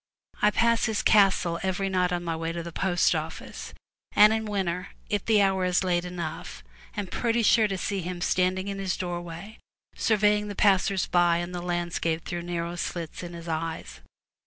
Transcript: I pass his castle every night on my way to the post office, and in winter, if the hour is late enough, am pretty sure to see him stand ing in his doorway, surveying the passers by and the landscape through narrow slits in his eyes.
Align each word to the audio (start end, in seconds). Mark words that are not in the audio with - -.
I 0.41 0.49
pass 0.49 0.85
his 0.85 1.03
castle 1.03 1.59
every 1.61 1.87
night 1.87 2.11
on 2.11 2.23
my 2.23 2.35
way 2.35 2.51
to 2.53 2.63
the 2.63 2.71
post 2.71 3.13
office, 3.13 3.71
and 4.13 4.33
in 4.33 4.45
winter, 4.45 4.87
if 5.11 5.23
the 5.23 5.43
hour 5.43 5.63
is 5.63 5.83
late 5.83 6.05
enough, 6.05 6.63
am 6.97 7.05
pretty 7.05 7.43
sure 7.43 7.67
to 7.67 7.77
see 7.77 7.99
him 8.01 8.19
stand 8.19 8.57
ing 8.57 8.67
in 8.67 8.79
his 8.79 8.97
doorway, 8.97 9.59
surveying 9.95 10.47
the 10.47 10.55
passers 10.55 11.05
by 11.05 11.37
and 11.37 11.53
the 11.53 11.61
landscape 11.61 12.25
through 12.25 12.41
narrow 12.41 12.75
slits 12.77 13.21
in 13.21 13.33
his 13.33 13.47
eyes. 13.47 13.99